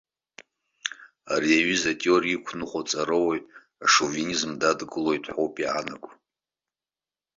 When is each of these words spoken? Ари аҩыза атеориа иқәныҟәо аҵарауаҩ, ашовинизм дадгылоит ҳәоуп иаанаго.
Ари 1.33 1.51
аҩыза 1.57 1.91
атеориа 1.95 2.33
иқәныҟәо 2.35 2.79
аҵарауаҩ, 2.85 3.41
ашовинизм 3.85 4.51
дадгылоит 4.61 5.23
ҳәоуп 5.33 5.55
иаанаго. 5.63 6.09